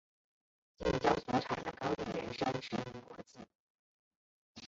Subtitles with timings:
[0.79, 3.37] 近郊所产的高丽人参驰名国际。